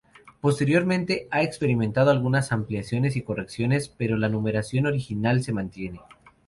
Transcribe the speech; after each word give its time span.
Posteriormente 0.39 1.27
ha 1.29 1.43
experimentado 1.43 2.09
algunas 2.09 2.51
ampliaciones 2.51 3.15
y 3.15 3.21
correcciones, 3.21 3.87
pero 3.87 4.17
la 4.17 4.29
numeración 4.29 4.87
original 4.87 5.43
se 5.43 5.53
mantiene. 5.53 5.99